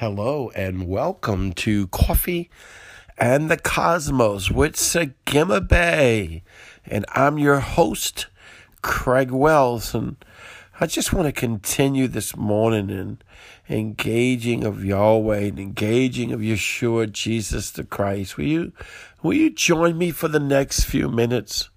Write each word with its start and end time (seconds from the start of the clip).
Hello 0.00 0.50
and 0.54 0.88
welcome 0.88 1.52
to 1.52 1.86
Coffee 1.88 2.48
and 3.18 3.50
the 3.50 3.58
Cosmos 3.58 4.50
with 4.50 4.76
Sagima 4.76 5.60
Bay. 5.60 6.42
And 6.86 7.04
I'm 7.10 7.38
your 7.38 7.60
host, 7.60 8.28
Craig 8.80 9.30
Wells. 9.30 9.94
And 9.94 10.16
I 10.80 10.86
just 10.86 11.12
want 11.12 11.26
to 11.26 11.32
continue 11.32 12.08
this 12.08 12.34
morning 12.34 12.88
in 12.88 13.18
engaging 13.68 14.64
of 14.64 14.82
Yahweh 14.82 15.40
and 15.40 15.58
engaging 15.58 16.32
of 16.32 16.40
Yeshua, 16.40 17.12
Jesus 17.12 17.70
the 17.70 17.84
Christ. 17.84 18.38
Will 18.38 18.46
you, 18.46 18.72
will 19.22 19.34
you 19.34 19.50
join 19.50 19.98
me 19.98 20.12
for 20.12 20.28
the 20.28 20.40
next 20.40 20.84
few 20.84 21.10
minutes? 21.10 21.68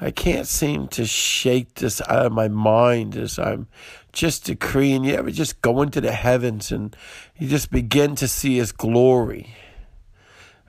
I 0.00 0.10
can't 0.10 0.48
seem 0.48 0.88
to 0.88 1.04
shake 1.04 1.74
this 1.74 2.00
out 2.08 2.26
of 2.26 2.32
my 2.32 2.48
mind 2.48 3.14
as 3.14 3.38
I'm 3.38 3.68
just 4.12 4.44
decreeing. 4.44 5.04
You 5.04 5.14
ever 5.14 5.30
just 5.30 5.62
go 5.62 5.82
into 5.82 6.00
the 6.00 6.12
heavens 6.12 6.70
and 6.72 6.94
you 7.38 7.48
just 7.48 7.70
begin 7.70 8.14
to 8.16 8.28
see 8.28 8.56
His 8.56 8.72
glory? 8.72 9.54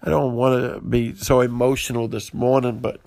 I 0.01 0.09
don't 0.09 0.35
want 0.35 0.61
to 0.61 0.81
be 0.81 1.15
so 1.15 1.41
emotional 1.41 2.07
this 2.07 2.33
morning, 2.33 2.79
but 2.79 2.99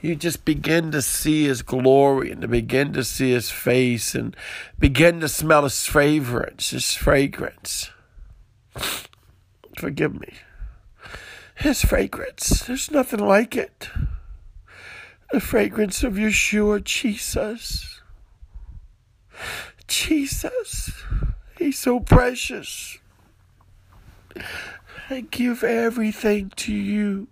you 0.00 0.14
just 0.14 0.44
begin 0.44 0.90
to 0.92 1.02
see 1.02 1.44
His 1.44 1.62
glory 1.62 2.30
and 2.30 2.40
to 2.42 2.48
begin 2.48 2.92
to 2.92 3.04
see 3.04 3.30
His 3.30 3.50
face 3.50 4.14
and 4.14 4.36
begin 4.78 5.20
to 5.20 5.28
smell 5.28 5.64
His 5.64 5.86
fragrance, 5.86 6.70
His 6.70 6.94
fragrance. 6.94 7.90
Forgive 9.78 10.20
me. 10.20 10.34
His 11.56 11.82
fragrance. 11.82 12.64
There's 12.64 12.90
nothing 12.90 13.20
like 13.20 13.56
it 13.56 13.88
the 15.34 15.40
fragrance 15.40 16.04
of 16.04 16.12
Yeshua, 16.12 16.84
Jesus. 16.84 18.00
Jesus, 19.86 20.92
He's 21.58 21.78
so 21.78 22.00
precious. 22.00 22.98
I 25.10 25.20
give 25.20 25.62
everything 25.62 26.50
to 26.56 26.72
you. 26.74 27.28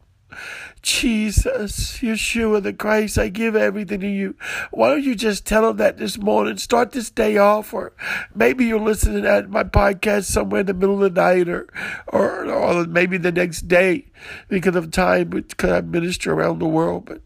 Jesus, 0.81 1.99
Yeshua 1.99 2.63
the 2.63 2.73
Christ, 2.73 3.19
I 3.19 3.29
give 3.29 3.55
everything 3.55 4.01
to 4.01 4.09
you. 4.09 4.35
Why 4.71 4.91
don't 4.91 5.05
you 5.05 5.15
just 5.15 5.47
tell 5.47 5.69
him 5.69 5.77
that 5.77 5.99
this 5.99 6.19
morning? 6.19 6.57
Start 6.57 6.93
this 6.93 7.11
day 7.11 7.37
off, 7.37 7.73
or 7.73 7.93
maybe 8.35 8.65
you're 8.65 8.81
listening 8.81 9.27
at 9.27 9.51
my 9.51 9.65
podcast 9.65 10.25
somewhere 10.25 10.61
in 10.61 10.67
the 10.67 10.75
middle 10.75 11.03
of 11.03 11.15
the 11.15 11.21
night, 11.21 11.49
or, 11.49 11.69
or, 12.09 12.47
or 12.47 12.87
maybe 12.87 13.19
the 13.19 13.33
next 13.33 13.69
day 13.69 14.07
because 14.49 14.75
of 14.75 14.91
time, 14.91 15.29
because 15.29 15.71
I 15.71 15.81
minister 15.83 16.33
around 16.33 16.59
the 16.59 16.67
world. 16.67 17.05
But 17.07 17.21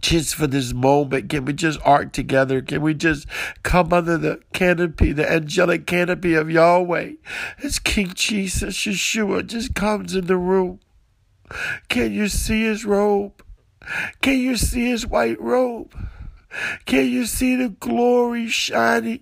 just 0.00 0.34
for 0.34 0.46
this 0.46 0.72
moment, 0.72 1.28
can 1.28 1.44
we 1.44 1.52
just 1.52 1.80
arc 1.84 2.12
together? 2.12 2.60
Can 2.62 2.82
we 2.82 2.94
just 2.94 3.26
come 3.62 3.92
under 3.92 4.18
the 4.18 4.40
canopy, 4.52 5.12
the 5.12 5.30
angelic 5.30 5.86
canopy 5.86 6.34
of 6.34 6.50
Yahweh 6.50 7.12
as 7.62 7.78
King 7.78 8.12
Jesus, 8.14 8.76
Yeshua, 8.76 9.46
just 9.46 9.74
comes 9.74 10.14
in 10.14 10.26
the 10.26 10.36
room? 10.36 10.80
Can 11.88 12.12
you 12.12 12.28
see 12.28 12.64
his 12.64 12.84
robe? 12.84 13.42
Can 14.20 14.38
you 14.38 14.56
see 14.56 14.90
his 14.90 15.06
white 15.06 15.40
robe? 15.40 15.94
Can 16.84 17.08
you 17.08 17.26
see 17.26 17.56
the 17.56 17.68
glory 17.68 18.48
shining 18.48 19.20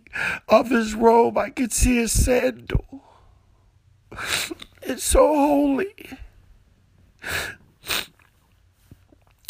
of 0.49 0.71
his 0.71 0.95
robe? 0.95 1.37
I 1.37 1.51
can 1.51 1.71
see 1.71 1.97
his 1.97 2.13
sandal. 2.13 3.05
It's 4.81 5.05
so 5.05 5.27
holy. 5.27 5.95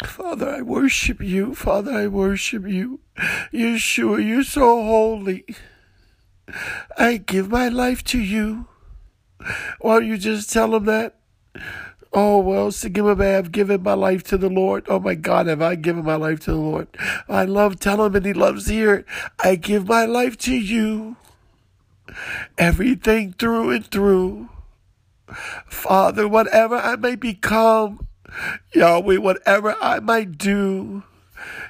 Father, 0.04 0.48
I 0.48 0.62
worship 0.62 1.20
you. 1.20 1.54
Father, 1.54 1.92
I 1.92 2.06
worship 2.06 2.66
you. 2.66 3.00
Yeshua, 3.52 4.26
you're 4.26 4.44
so 4.44 4.82
holy. 4.82 5.44
I 6.96 7.16
give 7.16 7.50
my 7.50 7.68
life 7.68 8.04
to 8.04 8.18
you. 8.18 8.66
Why 9.80 10.00
don't 10.00 10.06
you 10.06 10.18
just 10.18 10.52
tell 10.52 10.74
him 10.74 10.84
that? 10.84 11.16
Oh, 12.12 12.38
well, 12.38 12.68
Sagima 12.68 13.18
Bay, 13.18 13.36
I've 13.36 13.52
given 13.52 13.82
my 13.82 13.92
life 13.92 14.22
to 14.24 14.38
the 14.38 14.48
Lord. 14.48 14.86
Oh 14.88 14.98
my 14.98 15.14
God, 15.14 15.46
have 15.46 15.60
I 15.60 15.74
given 15.74 16.04
my 16.04 16.16
life 16.16 16.40
to 16.40 16.52
the 16.52 16.58
Lord? 16.58 16.88
I 17.28 17.44
love 17.44 17.78
telling 17.78 18.06
him 18.06 18.16
and 18.16 18.26
he 18.26 18.32
loves 18.32 18.70
it. 18.70 19.04
I 19.44 19.56
give 19.56 19.88
my 19.88 20.06
life 20.06 20.38
to 20.38 20.54
you. 20.54 21.16
Everything 22.56 23.34
through 23.34 23.70
and 23.70 23.86
through. 23.86 24.48
Father, 25.66 26.26
whatever 26.26 26.76
I 26.76 26.96
may 26.96 27.14
become, 27.14 28.07
Yahweh, 28.74 29.16
whatever 29.16 29.76
I 29.80 30.00
might 30.00 30.38
do, 30.38 31.02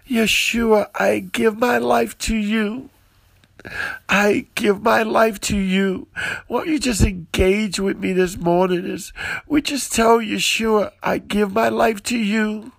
Yeshua, 0.09 0.89
I 0.95 1.21
give 1.21 1.59
my 1.59 1.79
life 1.79 2.17
to 2.19 2.37
you. 2.37 2.91
I 4.09 4.47
give 4.55 4.83
my 4.83 5.03
life 5.03 5.41
to 5.43 5.57
you. 5.57 6.09
Won't 6.49 6.69
you 6.69 6.79
just 6.79 7.03
engage 7.03 7.79
with 7.81 7.99
me 7.99 8.13
this 8.13 8.37
morning 8.37 8.91
as 8.91 9.13
we 9.47 9.63
just 9.63 9.93
tell 9.93 10.19
Yeshua, 10.19 10.93
I 11.03 11.19
give 11.19 11.53
my 11.53 11.69
life 11.69 12.03
to 12.05 12.19
you. 12.19 12.73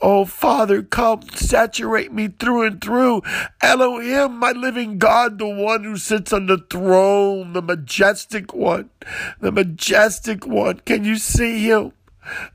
Oh, 0.00 0.24
Father, 0.24 0.82
come 0.82 1.22
saturate 1.34 2.12
me 2.12 2.28
through 2.28 2.62
and 2.66 2.80
through. 2.80 3.22
Elohim, 3.60 4.36
my 4.38 4.52
living 4.52 4.98
God, 4.98 5.38
the 5.38 5.48
one 5.48 5.84
who 5.84 5.96
sits 5.96 6.32
on 6.32 6.46
the 6.46 6.58
throne, 6.58 7.52
the 7.52 7.62
majestic 7.62 8.54
one, 8.54 8.90
the 9.40 9.50
majestic 9.50 10.46
one. 10.46 10.80
Can 10.80 11.04
you 11.04 11.16
see 11.16 11.64
him? 11.64 11.92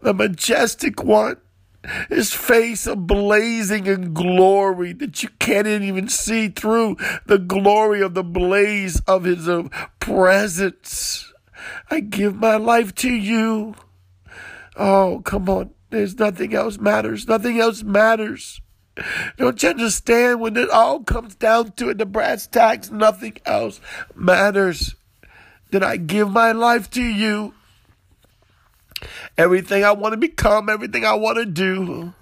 The 0.02 0.14
majestic 0.14 1.04
one, 1.04 1.38
his 2.10 2.34
face 2.34 2.88
a 2.88 2.96
blazing 2.96 3.86
in 3.86 4.14
glory 4.14 4.94
that 4.94 5.22
you 5.22 5.30
can't 5.40 5.68
even 5.68 6.08
see 6.10 6.50
through 6.50 6.98
the 7.26 7.38
glory 7.38 8.02
of 8.02 8.14
the 8.14 8.24
blaze 8.24 9.00
of 9.02 9.24
his 9.24 9.48
uh, 9.48 9.64
presence. 10.00 11.32
I 11.90 12.00
give 12.00 12.36
my 12.36 12.58
life 12.58 12.94
to 12.96 13.12
you. 13.12 13.76
Oh, 14.76 15.22
come 15.24 15.50
on. 15.50 15.72
There's 15.90 16.18
nothing 16.18 16.54
else 16.54 16.78
matters. 16.78 17.28
Nothing 17.28 17.60
else 17.60 17.84
matters. 17.84 18.62
Don't 19.38 19.62
you 19.62 19.70
understand 19.70 20.40
when 20.40 20.58
it 20.58 20.70
all 20.70 21.02
comes 21.04 21.36
down 21.36 21.72
to 21.74 21.90
it, 21.90 21.98
the 21.98 22.06
brass 22.06 22.48
tacks, 22.48 22.92
nothing 22.92 23.38
else 23.46 23.80
matters. 24.16 24.96
That 25.72 25.84
I 25.84 25.98
give 25.98 26.30
my 26.30 26.52
life 26.52 26.90
to 26.92 27.04
you 27.04 27.54
everything 29.38 29.84
I 29.84 29.92
want 29.92 30.14
to 30.14 30.18
become, 30.18 30.70
everything 30.70 31.06
I 31.06 31.14
want 31.14 31.38
to 31.38 31.46
do. 31.46 32.14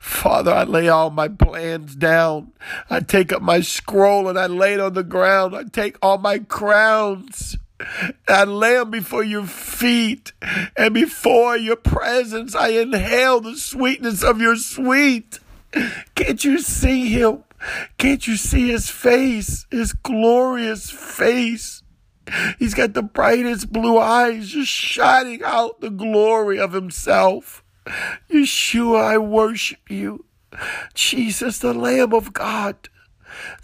Father, 0.00 0.52
I 0.52 0.64
lay 0.64 0.88
all 0.88 1.08
my 1.08 1.28
plans 1.28 1.94
down. 1.96 2.52
I 2.90 3.00
take 3.00 3.32
up 3.32 3.40
my 3.40 3.62
scroll 3.62 4.28
and 4.28 4.38
I 4.38 4.46
lay 4.46 4.74
it 4.74 4.80
on 4.80 4.92
the 4.92 5.02
ground. 5.02 5.56
I 5.56 5.64
take 5.64 5.96
all 6.02 6.18
my 6.18 6.40
crowns. 6.40 7.56
I 8.28 8.44
lay 8.44 8.74
them 8.74 8.90
before 8.90 9.24
your 9.24 9.46
feet 9.46 10.32
and 10.76 10.92
before 10.92 11.56
your 11.56 11.76
presence. 11.76 12.54
I 12.54 12.68
inhale 12.68 13.40
the 13.40 13.56
sweetness 13.56 14.22
of 14.22 14.40
your 14.42 14.56
sweet. 14.56 15.40
Can't 16.14 16.44
you 16.44 16.58
see 16.58 17.08
him? 17.08 17.44
Can't 17.96 18.26
you 18.26 18.36
see 18.36 18.68
his 18.68 18.90
face, 18.90 19.66
his 19.70 19.92
glorious 19.92 20.90
face? 20.90 21.82
He's 22.58 22.74
got 22.74 22.94
the 22.94 23.02
brightest 23.02 23.72
blue 23.72 23.98
eyes 23.98 24.48
just 24.48 24.70
shining 24.70 25.42
out 25.42 25.80
the 25.80 25.90
glory 25.90 26.58
of 26.58 26.72
himself. 26.72 27.62
Yeshua, 28.30 29.04
I 29.04 29.18
worship 29.18 29.90
you. 29.90 30.24
Jesus, 30.94 31.58
the 31.58 31.74
Lamb 31.74 32.14
of 32.14 32.32
God. 32.32 32.88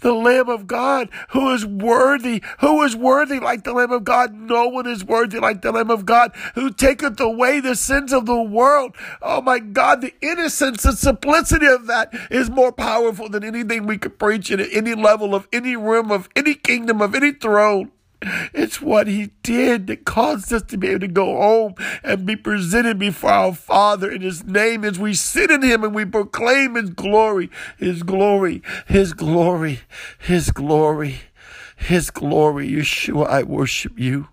The 0.01 0.13
Lamb 0.13 0.49
of 0.49 0.67
God 0.67 1.09
who 1.29 1.53
is 1.53 1.65
worthy, 1.65 2.43
who 2.59 2.83
is 2.83 2.95
worthy 2.95 3.39
like 3.39 3.63
the 3.63 3.73
Lamb 3.73 3.91
of 3.91 4.03
God. 4.03 4.33
No 4.33 4.67
one 4.67 4.85
is 4.85 5.05
worthy 5.05 5.39
like 5.39 5.61
the 5.61 5.71
Lamb 5.71 5.89
of 5.89 6.05
God 6.05 6.35
who 6.55 6.71
taketh 6.71 7.19
away 7.19 7.61
the 7.61 7.75
sins 7.75 8.11
of 8.11 8.25
the 8.25 8.41
world. 8.41 8.95
Oh 9.21 9.41
my 9.41 9.59
God, 9.59 10.01
the 10.01 10.13
innocence, 10.21 10.83
the 10.83 10.91
simplicity 10.91 11.67
of 11.67 11.87
that 11.87 12.13
is 12.29 12.49
more 12.49 12.73
powerful 12.73 13.29
than 13.29 13.43
anything 13.43 13.85
we 13.85 13.97
could 13.97 14.19
preach 14.19 14.51
at 14.51 14.59
any 14.59 14.93
level 14.93 15.33
of 15.33 15.47
any 15.53 15.75
room 15.75 16.11
of 16.11 16.27
any 16.35 16.53
kingdom 16.53 17.01
of 17.01 17.15
any 17.15 17.31
throne. 17.31 17.91
It's 18.21 18.81
what 18.81 19.07
he 19.07 19.31
did 19.41 19.87
that 19.87 20.05
caused 20.05 20.53
us 20.53 20.61
to 20.63 20.77
be 20.77 20.89
able 20.89 20.99
to 21.01 21.07
go 21.07 21.25
home 21.37 21.75
and 22.03 22.25
be 22.25 22.35
presented 22.35 22.99
before 22.99 23.31
our 23.31 23.53
Father 23.53 24.11
in 24.11 24.21
his 24.21 24.43
name 24.43 24.85
as 24.85 24.99
we 24.99 25.13
sit 25.13 25.49
in 25.49 25.63
him 25.63 25.83
and 25.83 25.95
we 25.95 26.05
proclaim 26.05 26.75
his 26.75 26.91
glory, 26.91 27.49
his 27.77 28.03
glory, 28.03 28.61
his 28.87 29.13
glory, 29.13 29.81
his 30.19 30.51
glory, 30.51 31.21
his 31.75 32.11
glory. 32.11 32.69
Yeshua, 32.69 33.27
I 33.27 33.43
worship 33.43 33.99
you. 33.99 34.27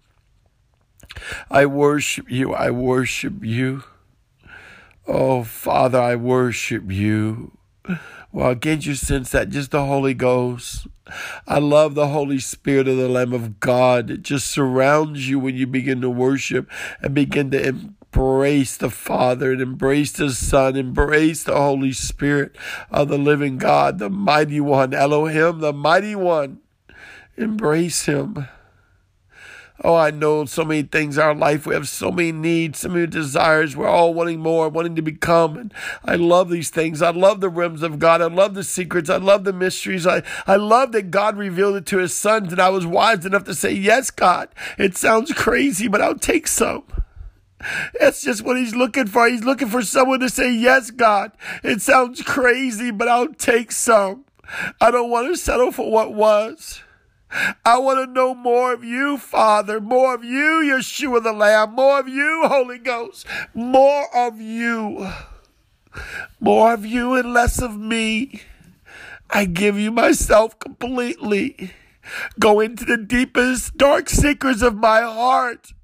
I 1.51 1.67
worship 1.67 2.31
you. 2.31 2.55
I 2.55 2.71
worship 2.71 3.45
you. 3.45 3.85
Oh, 5.07 5.43
Father, 5.45 6.01
I 6.01 6.17
worship 6.17 6.93
you. 6.93 7.58
Well, 8.33 8.55
can't 8.57 8.85
you 8.85 8.95
sense 8.95 9.31
that? 9.31 9.49
Just 9.49 9.71
the 9.71 9.87
Holy 9.87 10.15
Ghost. 10.15 10.87
I 11.47 11.59
love 11.59 11.95
the 11.95 12.09
Holy 12.09 12.39
Spirit 12.39 12.87
of 12.87 12.99
the 12.99 13.09
Lamb 13.09 13.33
of 13.33 13.59
God. 13.61 14.11
It 14.11 14.23
just 14.23 14.51
surrounds 14.51 15.29
you 15.29 15.39
when 15.39 15.57
you 15.57 15.67
begin 15.67 16.03
to 16.03 16.11
worship 16.11 16.71
and 17.01 17.15
begin 17.15 17.51
to 17.53 17.67
embrace 17.67 18.77
the 18.77 18.91
Father 18.91 19.53
and 19.53 19.63
embrace 19.63 20.13
the 20.13 20.31
Son, 20.31 20.77
embrace 20.77 21.45
the 21.45 21.57
Holy 21.57 21.93
Spirit 21.93 22.55
of 22.91 23.09
the 23.09 23.19
living 23.19 23.57
God, 23.57 23.99
the 23.99 24.11
mighty 24.11 24.61
one, 24.61 24.93
Elohim, 24.93 25.61
the 25.61 25.73
mighty 25.73 26.15
one. 26.15 26.61
Embrace 27.37 28.05
him. 28.05 28.49
Oh, 29.85 29.95
I 29.95 30.11
know 30.11 30.45
so 30.45 30.65
many 30.65 30.83
things 30.83 31.19
in 31.19 31.23
our 31.23 31.35
life. 31.35 31.65
We 31.65 31.75
have 31.75 31.89
so 31.89 32.11
many 32.11 32.33
needs, 32.33 32.81
so 32.81 32.89
many 32.89 33.07
desires. 33.07 33.77
We're 33.77 33.87
all 33.87 34.13
wanting 34.13 34.41
more, 34.41 34.69
wanting 34.69 34.97
to 34.97 35.03
become. 35.03 35.57
And 35.57 35.75
I 36.05 36.17
love 36.17 36.51
these 36.51 36.71
things. 36.71 37.01
I 37.01 37.11
love 37.11 37.41
the 37.41 37.49
realms 37.49 37.83
of 37.83 38.01
God. 38.01 38.21
I 38.21 38.27
love 38.27 38.55
the 38.55 38.65
secrets. 38.65 39.09
I 39.09 39.19
love 39.19 39.45
the 39.45 39.53
mysteries. 39.53 40.05
I, 40.05 40.25
I 40.49 40.57
love 40.57 40.91
that 40.93 41.13
God 41.13 41.37
revealed 41.37 41.77
it 41.77 41.87
to 41.87 41.99
his 41.99 42.13
sons. 42.13 42.51
And 42.51 42.61
I 42.61 42.71
was 42.71 42.87
wise 42.87 43.25
enough 43.25 43.45
to 43.45 43.55
say, 43.55 43.73
Yes, 43.73 44.11
God. 44.11 44.49
It 44.79 44.97
sounds 44.97 45.33
crazy, 45.33 45.87
but 45.87 46.03
I'll 46.03 46.19
take 46.19 46.49
some. 46.49 46.85
That's 48.01 48.23
just 48.23 48.43
what 48.43 48.57
he's 48.57 48.75
looking 48.75 49.07
for. 49.07 49.29
He's 49.29 49.45
looking 49.45 49.69
for 49.69 49.83
someone 49.83 50.21
to 50.21 50.29
say, 50.29 50.53
Yes, 50.53 50.91
God. 50.91 51.31
It 51.63 51.83
sounds 51.83 52.23
crazy, 52.23 52.91
but 52.91 53.07
I'll 53.07 53.33
take 53.33 53.71
some. 53.71 54.25
I 54.81 54.91
don't 54.91 55.11
want 55.11 55.29
to 55.29 55.37
settle 55.37 55.71
for 55.71 55.89
what 55.89 56.15
was. 56.15 56.83
I 57.65 57.79
want 57.79 58.07
to 58.07 58.13
know 58.13 58.35
more 58.35 58.73
of 58.73 58.83
you, 58.85 59.19
Father, 59.19 59.81
more 59.81 60.15
of 60.15 60.25
you, 60.25 60.63
Yeshua 60.65 61.23
the 61.23 61.33
Lamb, 61.33 61.75
more 61.75 62.01
of 62.01 62.09
you, 62.09 62.45
Holy 62.47 62.79
Ghost, 62.79 63.27
more 63.55 64.15
of 64.17 64.41
you, 64.41 65.11
more 66.41 66.73
of 66.73 66.87
you 66.87 67.15
and 67.15 67.35
less 67.35 67.61
of 67.61 67.77
me. 67.79 68.43
I 69.31 69.45
give 69.45 69.79
you 69.79 69.91
myself 69.91 70.59
completely. 70.59 71.73
Go 72.39 72.61
into 72.61 72.87
the 72.87 72.97
deepest, 72.97 73.77
dark 73.77 74.09
secrets 74.09 74.63
of 74.63 74.77
my 74.77 75.03
heart. 75.03 75.75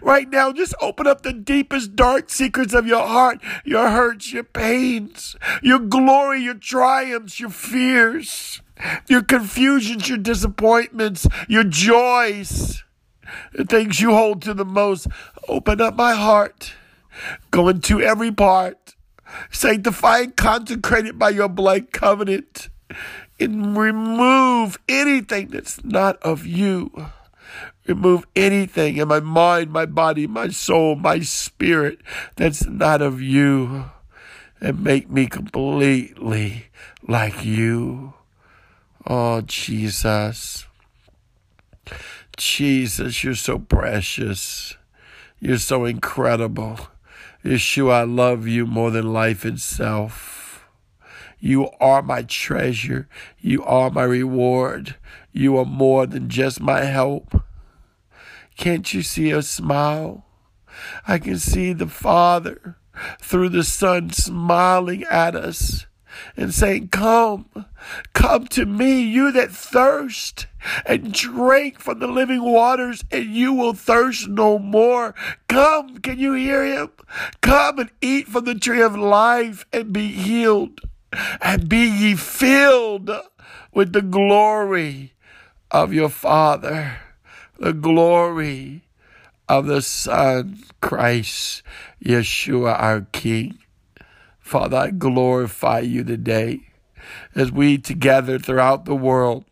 Right 0.00 0.28
now, 0.28 0.52
just 0.52 0.74
open 0.80 1.06
up 1.06 1.22
the 1.22 1.32
deepest, 1.32 1.96
dark 1.96 2.30
secrets 2.30 2.74
of 2.74 2.86
your 2.86 3.06
heart, 3.06 3.40
your 3.64 3.88
hurts, 3.88 4.32
your 4.32 4.44
pains, 4.44 5.34
your 5.62 5.78
glory, 5.80 6.42
your 6.42 6.54
triumphs, 6.54 7.40
your 7.40 7.50
fears 7.50 8.60
your 9.08 9.22
confusions, 9.22 10.08
your 10.08 10.18
disappointments, 10.18 11.26
your 11.48 11.64
joys, 11.64 12.82
the 13.52 13.64
things 13.64 14.00
you 14.00 14.10
hold 14.10 14.42
to 14.42 14.54
the 14.54 14.64
most. 14.64 15.06
Open 15.48 15.80
up 15.80 15.96
my 15.96 16.14
heart. 16.14 16.74
Go 17.50 17.68
into 17.68 18.00
every 18.00 18.32
part. 18.32 18.94
Sanctify 19.50 20.18
and 20.18 20.36
consecrate 20.36 21.06
it 21.06 21.18
by 21.18 21.30
your 21.30 21.48
blood 21.48 21.92
covenant. 21.92 22.68
And 23.40 23.76
remove 23.76 24.78
anything 24.88 25.48
that's 25.48 25.82
not 25.84 26.16
of 26.22 26.46
you. 26.46 27.06
Remove 27.86 28.26
anything 28.36 28.98
in 28.98 29.08
my 29.08 29.20
mind, 29.20 29.72
my 29.72 29.86
body, 29.86 30.26
my 30.26 30.48
soul, 30.48 30.94
my 30.94 31.20
spirit 31.20 32.00
that's 32.36 32.66
not 32.66 33.02
of 33.02 33.20
you. 33.20 33.86
And 34.60 34.84
make 34.84 35.10
me 35.10 35.26
completely 35.26 36.66
like 37.08 37.44
you. 37.44 38.14
Oh, 39.06 39.40
Jesus. 39.40 40.66
Jesus, 42.36 43.24
you're 43.24 43.34
so 43.34 43.58
precious. 43.58 44.76
You're 45.40 45.58
so 45.58 45.84
incredible. 45.84 46.78
Yeshua, 47.44 47.92
I 47.92 48.02
love 48.04 48.46
you 48.46 48.64
more 48.64 48.92
than 48.92 49.12
life 49.12 49.44
itself. 49.44 50.68
You 51.40 51.70
are 51.80 52.02
my 52.02 52.22
treasure. 52.22 53.08
You 53.40 53.64
are 53.64 53.90
my 53.90 54.04
reward. 54.04 54.94
You 55.32 55.56
are 55.56 55.64
more 55.64 56.06
than 56.06 56.28
just 56.28 56.60
my 56.60 56.84
help. 56.84 57.42
Can't 58.56 58.94
you 58.94 59.02
see 59.02 59.32
a 59.32 59.42
smile? 59.42 60.24
I 61.08 61.18
can 61.18 61.38
see 61.38 61.72
the 61.72 61.88
Father 61.88 62.76
through 63.20 63.48
the 63.48 63.64
Son 63.64 64.10
smiling 64.10 65.02
at 65.04 65.34
us 65.34 65.86
and 66.36 66.52
saying, 66.52 66.88
Come, 66.88 67.46
come 68.12 68.46
to 68.48 68.66
me, 68.66 69.02
you 69.02 69.32
that 69.32 69.50
thirst, 69.50 70.46
and 70.86 71.12
drink 71.12 71.80
from 71.80 71.98
the 71.98 72.06
living 72.06 72.42
waters, 72.42 73.04
and 73.10 73.26
you 73.26 73.52
will 73.52 73.74
thirst 73.74 74.28
no 74.28 74.58
more. 74.58 75.14
Come, 75.48 75.98
can 75.98 76.18
you 76.18 76.34
hear 76.34 76.64
him? 76.64 76.90
Come 77.40 77.78
and 77.78 77.90
eat 78.00 78.28
from 78.28 78.44
the 78.44 78.54
tree 78.54 78.82
of 78.82 78.96
life 78.96 79.66
and 79.72 79.92
be 79.92 80.08
healed, 80.08 80.80
and 81.40 81.68
be 81.68 81.86
ye 81.88 82.14
filled 82.14 83.10
with 83.72 83.92
the 83.92 84.02
glory 84.02 85.14
of 85.70 85.92
your 85.92 86.08
Father, 86.08 86.98
the 87.58 87.72
glory 87.72 88.82
of 89.48 89.66
the 89.66 89.82
Son, 89.82 90.62
Christ, 90.80 91.62
Yeshua, 92.04 92.78
our 92.78 93.02
King. 93.12 93.58
Father, 94.42 94.76
I 94.76 94.90
glorify 94.90 95.80
you 95.80 96.04
today 96.04 96.68
as 97.34 97.50
we 97.50 97.78
together 97.78 98.38
throughout 98.38 98.84
the 98.84 98.94
world, 98.94 99.44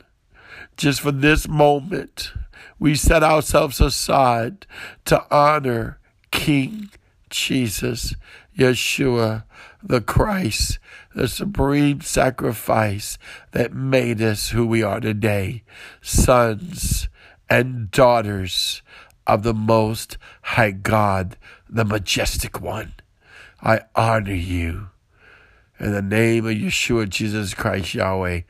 just 0.77 1.01
for 1.01 1.13
this 1.13 1.49
moment, 1.49 2.33
we 2.79 2.95
set 2.95 3.23
ourselves 3.23 3.81
aside 3.81 4.67
to 5.05 5.25
honor 5.35 5.99
King 6.31 6.91
Jesus, 7.31 8.15
Yeshua, 8.57 9.45
the 9.83 10.01
Christ, 10.01 10.79
the 11.15 11.29
supreme 11.29 12.01
sacrifice 12.01 13.17
that 13.53 13.73
made 13.73 14.21
us 14.21 14.51
who 14.51 14.67
we 14.67 14.83
are 14.83 15.01
today, 15.01 15.63
sons 16.03 17.09
and 17.49 17.91
daughters 17.91 18.83
of 19.27 19.43
the 19.43 19.55
Most 19.55 20.19
High 20.43 20.73
God, 20.73 21.37
the 21.69 21.85
Majestic 21.85 22.61
One. 22.61 22.95
I 23.63 23.83
honor 23.95 24.35
you. 24.35 24.89
In 25.79 25.93
the 25.93 26.03
name 26.03 26.47
of 26.47 26.55
Yeshua, 26.55 27.09
Jesus 27.09 27.55
Christ, 27.55 27.95
Yahweh, 27.95 28.43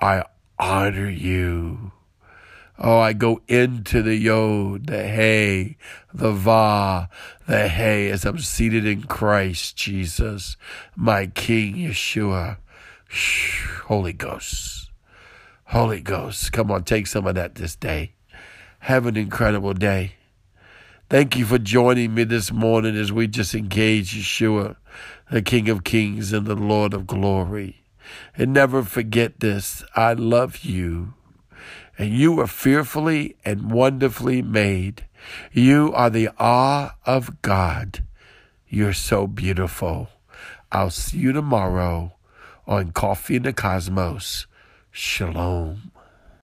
I 0.00 0.24
honor 0.58 1.08
you. 1.08 1.92
Oh, 2.78 2.98
I 3.00 3.12
go 3.12 3.40
into 3.48 4.02
the 4.02 4.14
Yod, 4.14 4.86
the 4.86 5.02
Hey, 5.02 5.76
the 6.14 6.30
Va, 6.30 7.08
the 7.46 7.68
Hey, 7.68 8.10
as 8.10 8.24
I'm 8.24 8.38
seated 8.38 8.86
in 8.86 9.02
Christ 9.02 9.76
Jesus, 9.76 10.56
my 10.94 11.26
King 11.26 11.74
Yeshua. 11.74 12.58
Holy 13.86 14.12
Ghost. 14.12 14.90
Holy 15.64 16.00
Ghost. 16.00 16.52
Come 16.52 16.70
on, 16.70 16.84
take 16.84 17.06
some 17.06 17.26
of 17.26 17.34
that 17.34 17.56
this 17.56 17.74
day. 17.74 18.12
Have 18.80 19.06
an 19.06 19.16
incredible 19.16 19.74
day. 19.74 20.12
Thank 21.10 21.38
you 21.38 21.46
for 21.46 21.56
joining 21.56 22.12
me 22.12 22.24
this 22.24 22.52
morning 22.52 22.94
as 22.94 23.10
we 23.10 23.28
just 23.28 23.54
engage 23.54 24.14
Yeshua, 24.14 24.76
the 25.30 25.40
King 25.40 25.70
of 25.70 25.82
Kings 25.82 26.34
and 26.34 26.46
the 26.46 26.54
Lord 26.54 26.92
of 26.92 27.06
Glory. 27.06 27.82
And 28.36 28.52
never 28.52 28.82
forget 28.82 29.40
this 29.40 29.82
I 29.96 30.12
love 30.12 30.58
you, 30.66 31.14
and 31.96 32.10
you 32.10 32.38
are 32.40 32.46
fearfully 32.46 33.36
and 33.42 33.70
wonderfully 33.70 34.42
made. 34.42 35.06
You 35.50 35.94
are 35.94 36.10
the 36.10 36.28
awe 36.38 36.94
of 37.06 37.40
God. 37.40 38.04
You're 38.68 38.92
so 38.92 39.26
beautiful. 39.26 40.10
I'll 40.70 40.90
see 40.90 41.16
you 41.16 41.32
tomorrow 41.32 42.12
on 42.66 42.92
Coffee 42.92 43.36
in 43.36 43.44
the 43.44 43.54
Cosmos. 43.54 44.46
Shalom. 44.90 45.90